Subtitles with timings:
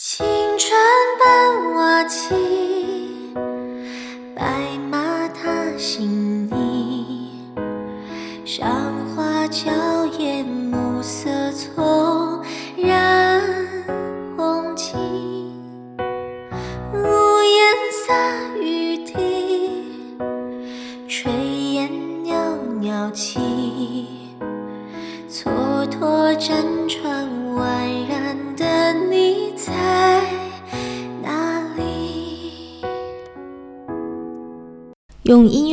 [0.00, 0.37] し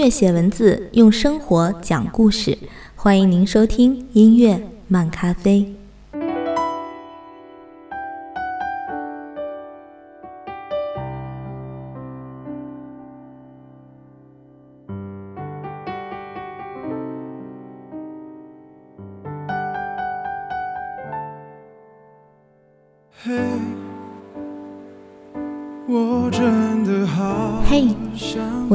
[0.05, 2.55] 乐写文字，用生活讲故事。
[2.95, 5.73] 欢迎您收听音乐漫咖啡。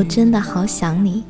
[0.00, 1.22] 我真的好想你。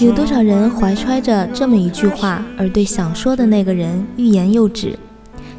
[0.00, 4.98] 有多少人怀揣着这么一句话，而对想说的那个人欲言又止？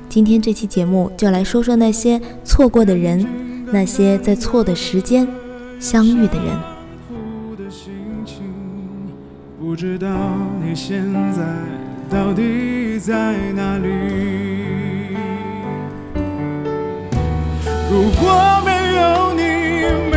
[0.07, 3.25] 今天这期节目就来说说那些错过的人，
[3.71, 5.27] 那些在错的时间
[5.79, 6.55] 相遇的人。
[9.59, 10.07] 不知道
[10.63, 11.03] 你现
[11.33, 11.41] 在
[12.15, 13.87] 到底在哪里。
[17.89, 19.41] 如果没有你，
[20.11, 20.16] 没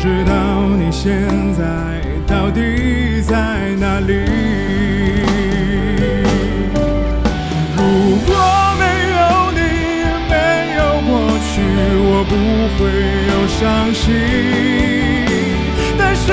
[0.00, 0.32] 知道
[0.78, 1.62] 你现在
[2.26, 3.34] 到底在
[3.78, 4.14] 哪里？
[7.76, 7.82] 如
[8.24, 8.32] 果
[8.78, 9.20] 没有
[9.52, 9.60] 你，
[10.30, 10.34] 没
[10.78, 11.10] 有过
[11.52, 11.60] 去，
[12.00, 12.32] 我不
[12.78, 12.80] 会
[13.28, 13.60] 有伤
[13.92, 14.00] 心。
[15.98, 16.32] 但是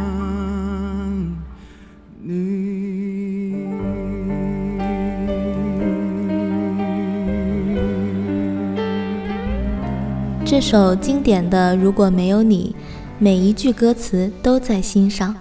[10.51, 12.75] 这首经典的《如果没有你》，
[13.19, 15.33] 每一句歌词都在心上，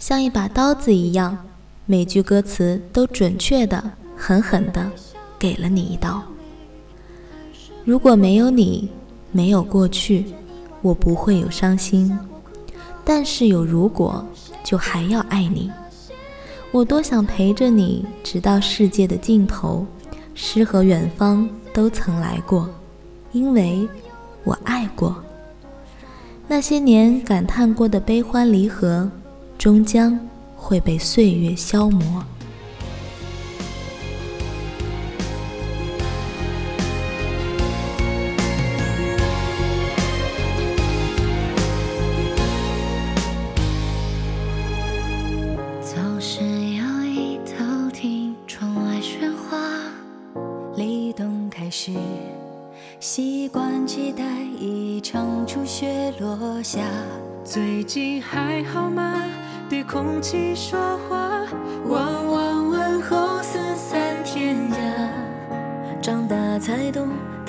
[0.00, 1.38] 像一把刀子一样，
[1.86, 3.80] 每句歌词都准确的、
[4.16, 4.90] 狠狠的
[5.38, 6.20] 给了你一刀。
[7.84, 8.90] 如果没有你，
[9.30, 10.26] 没有过去，
[10.80, 12.12] 我不会有伤心。
[13.04, 14.26] 但是有如果，
[14.64, 15.70] 就还要爱你。
[16.72, 19.86] 我多想陪着你，直到世界的尽头，
[20.34, 22.68] 诗和远方都曾来过，
[23.30, 23.88] 因为
[24.44, 25.16] 我爱过。
[26.48, 29.10] 那些年感叹过的悲欢离合，
[29.56, 30.18] 终将
[30.56, 32.24] 会被岁月消磨。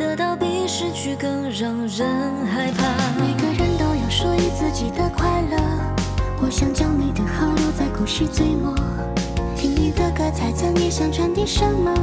[0.04, 2.84] 得到比失去更让人害怕。
[3.18, 5.58] 每个人都有属于自己的快乐，
[6.42, 8.76] 我想将你的好留在故事最末。
[9.56, 11.94] 听你的歌，猜测你想传递什么。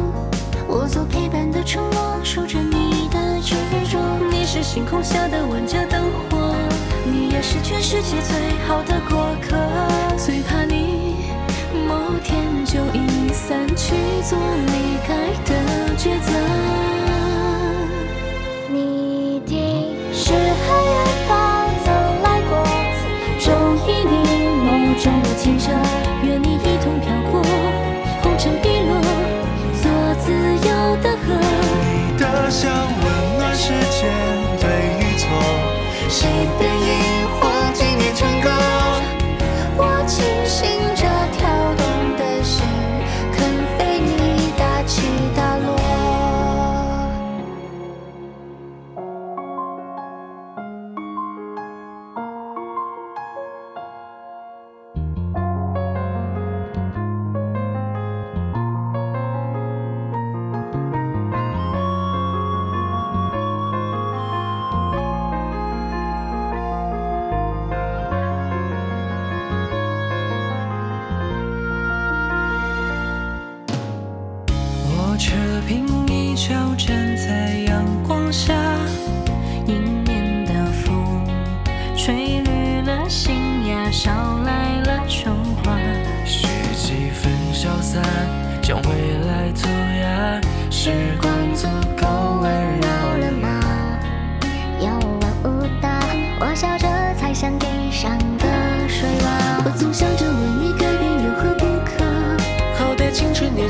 [0.67, 3.55] 我做陪伴的承诺，守着你的执
[3.91, 3.99] 着。
[4.31, 6.01] 你是星空下的万家灯
[6.31, 6.55] 火，
[7.05, 8.35] 你也是全世界最
[8.67, 9.57] 好的过客。
[10.17, 11.17] 最怕你
[11.87, 15.15] 某天就已散去，做离开
[15.45, 16.90] 的抉择。
[25.37, 26.10] 清澈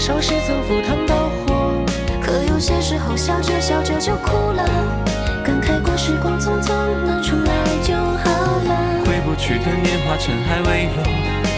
[0.01, 1.85] 少时曾赴汤蹈火，
[2.23, 4.65] 可有些时候笑着笑着就哭了，
[5.45, 6.73] 感慨过时光匆匆，
[7.07, 7.53] 能重来
[7.83, 8.31] 就好
[8.65, 9.05] 了。
[9.05, 11.50] 回不去的年华，尘埃未落。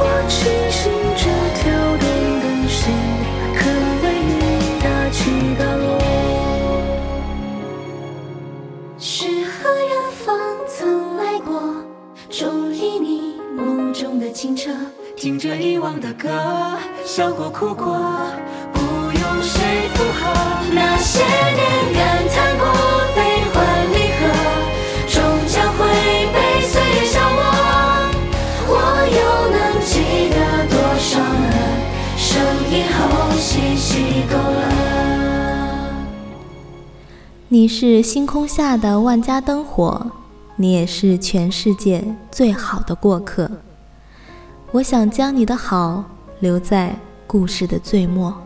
[0.00, 0.38] 我庆
[0.70, 1.22] 幸这
[1.58, 1.60] 跳
[1.98, 2.04] 动
[2.40, 2.80] 的心，
[3.54, 3.60] 可
[4.02, 4.40] 为你
[4.80, 5.18] 大起
[5.58, 5.86] 大落。
[8.98, 9.92] 诗和远
[10.24, 10.26] 方
[10.68, 11.50] 曾来过，
[12.30, 14.70] 中意你梦中的清澈，
[15.16, 16.28] 听着遗忘的歌，
[17.04, 17.98] 笑过哭过，
[18.72, 18.80] 不
[19.12, 20.32] 用谁附和。
[20.72, 22.66] 那些年感叹过
[37.50, 40.10] 你是星空下的万家灯火，
[40.56, 43.50] 你也是全世界最好的过客。
[44.70, 46.04] 我想将你的好
[46.40, 46.94] 留在
[47.26, 48.36] 故事的最末。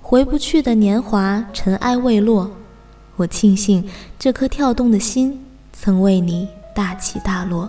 [0.00, 2.48] 回不去的年华，尘埃未落。
[3.16, 3.84] 我庆幸
[4.16, 7.68] 这颗跳动的心曾为你大起大落，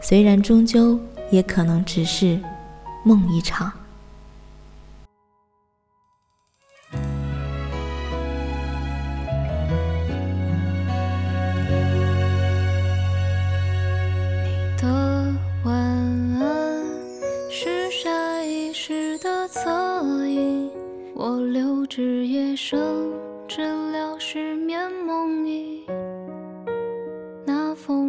[0.00, 0.98] 虽然终究
[1.30, 2.40] 也可能只是
[3.04, 3.70] 梦一场。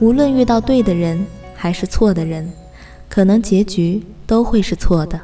[0.00, 2.50] 无论遇到对的人还是错的人，
[3.08, 5.20] 可能结局都会是错的。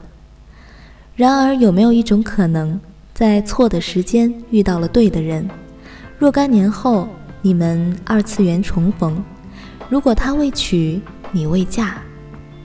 [1.14, 2.80] 然而，有没有一种可能，
[3.14, 5.48] 在错的时间遇到了对的人，
[6.18, 7.08] 若干年后
[7.40, 9.22] 你们二次元重逢，
[9.88, 11.00] 如果他未娶，
[11.30, 11.98] 你未嫁，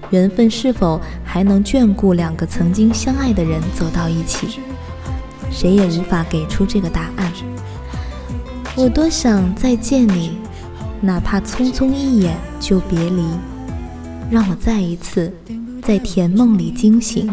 [0.09, 4.59] 缘分是否还能眷顾两个曾经相爱的人走到一起？
[5.51, 7.31] 谁也无法给出这个答案。
[8.75, 10.37] 我多想再见你，
[11.01, 13.23] 哪怕匆匆一眼就别离，
[14.29, 15.33] 让我再一次
[15.81, 17.31] 在甜梦里惊醒。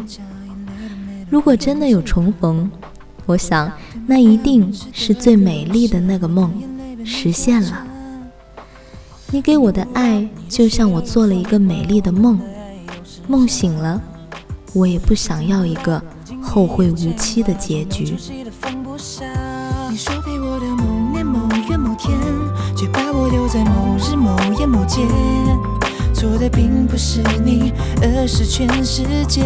[1.29, 2.71] 如果真的有重逢，
[3.27, 3.71] 我想
[4.07, 6.53] 那一定是最美丽的那个梦
[7.05, 7.85] 实现了。
[9.33, 12.41] 你给我的爱，就像我做了一个美丽的梦，
[13.27, 14.01] 梦醒了，
[14.73, 16.01] 我也不想要一个
[16.41, 18.15] 后会无期的结局。
[23.31, 25.03] 留在某日某夜某街。
[26.13, 29.43] 错的并不是你，而是全世界。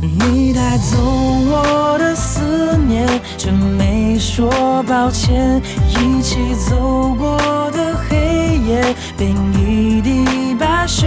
[0.00, 3.06] 你带走我的思念，
[3.36, 5.60] 却没说抱歉。
[5.88, 7.36] 一起走过
[7.72, 11.06] 的黑夜，变一地白雪。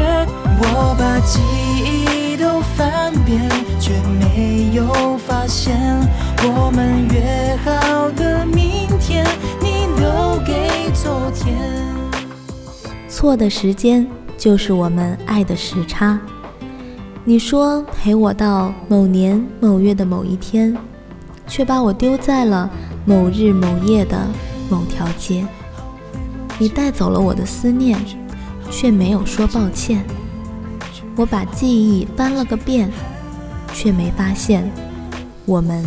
[0.60, 1.40] 我把记
[1.84, 3.42] 忆都翻遍，
[3.80, 5.76] 却没有发现
[6.44, 9.26] 我们约好的明天，
[10.04, 11.58] 留给昨天。
[13.08, 14.06] 错的时间
[14.38, 16.20] 就是我们爱的时差。
[17.24, 20.78] 你说陪我到某年某月的某一天，
[21.48, 22.70] 却把我丢在了
[23.06, 24.28] 某日某夜的
[24.70, 25.48] 某条街。
[26.60, 27.98] 你带走了我的思念，
[28.70, 30.04] 却没有说抱歉。
[31.16, 32.92] 我把记忆翻了个遍，
[33.74, 34.70] 却没发现
[35.46, 35.82] 我们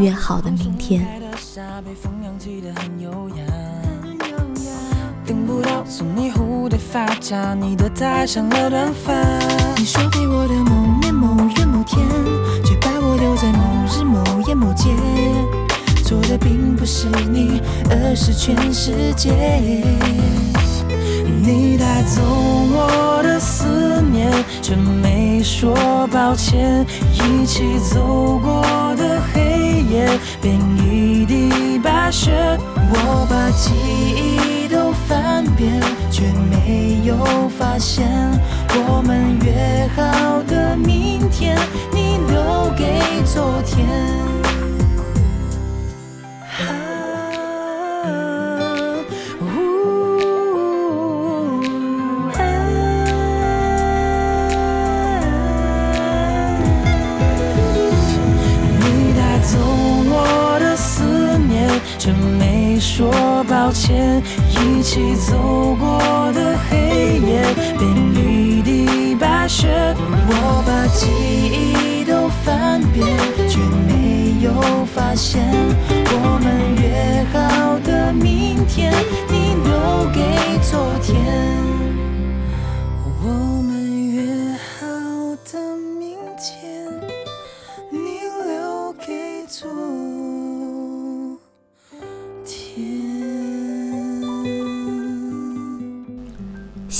[0.00, 1.06] 约好的明天。
[5.24, 9.14] 等不到送你蝴蝶发夹，你的太像了短发。
[9.78, 12.06] 你说陪我的某年某月某天，
[12.62, 14.90] 却把我留在某日某夜某街。
[16.04, 19.32] 错的并不是你，而是全世界。
[21.42, 26.84] 你带走我的思念，却没说抱歉。
[27.14, 28.62] 一起走过
[28.96, 29.55] 的黑
[29.90, 32.30] 夜，变一地白雪。
[32.88, 37.16] 我把记忆都翻遍，却没有
[37.58, 38.06] 发现
[38.88, 41.58] 我们约好的明天，
[41.92, 42.55] 你留
[64.96, 65.35] 几次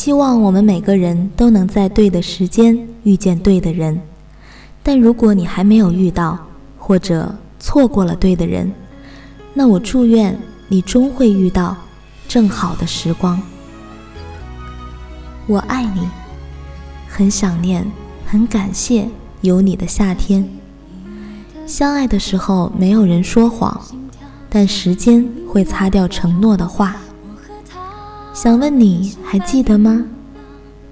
[0.06, 4.00] 希望我们每个人都能在对的时间遇见对的人，
[4.80, 6.38] 但如果你还没有遇到，
[6.78, 8.72] 或者错过了对的人，
[9.52, 11.76] 那我祝愿你终会遇到
[12.28, 13.42] 正好的时光。
[15.48, 16.08] 我爱你，
[17.08, 17.84] 很想念，
[18.24, 19.08] 很感谢
[19.40, 20.48] 有你的夏天。
[21.66, 23.80] 相爱的时候没有人说谎，
[24.48, 26.94] 但时间会擦掉承诺的话。
[28.36, 30.04] 想问你还记得吗？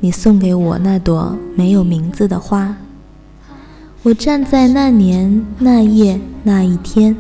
[0.01, 2.75] 你送给我那朵没有名字的花。
[4.03, 7.15] 我站在那年那夜那一天，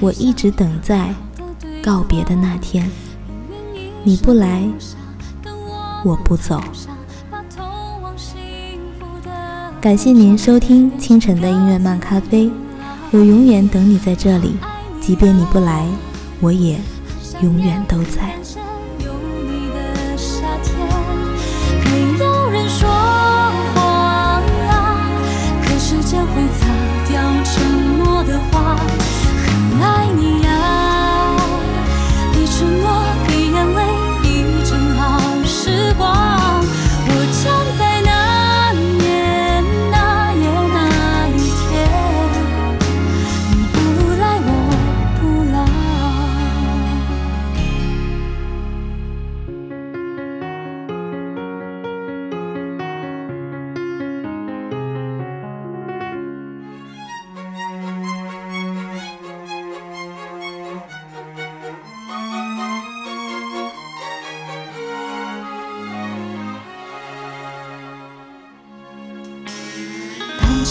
[0.00, 1.14] 我一直等在
[1.82, 2.90] 告别的那天。
[4.04, 4.68] 你不来。
[6.04, 6.60] 我不走。
[9.80, 12.50] 感谢您收听清晨的音乐漫咖啡，
[13.12, 14.56] 我永远等你在这里，
[15.00, 15.86] 即便你不来，
[16.42, 16.78] 我也
[17.40, 18.36] 永远都在。
[21.96, 22.25] Darling,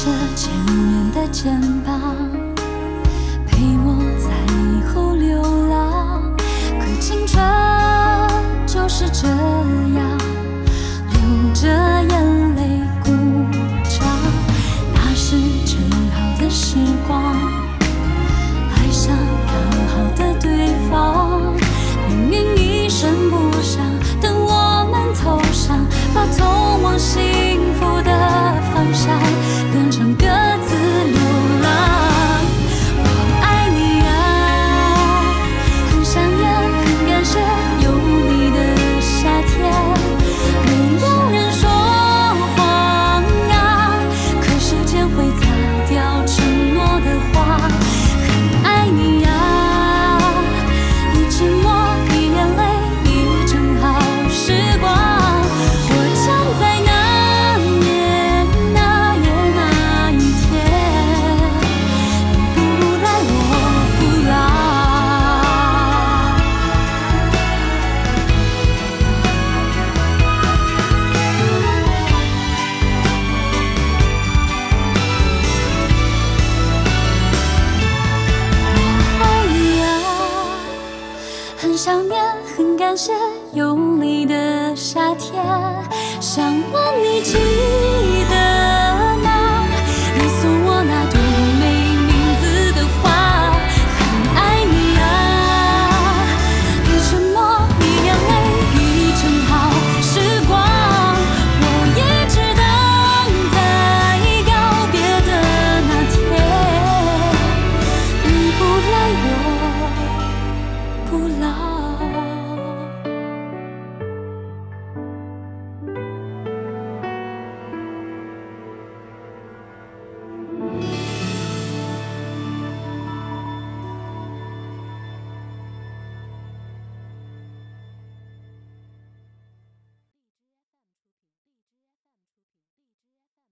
[0.06, 2.35] 着见面的肩膀，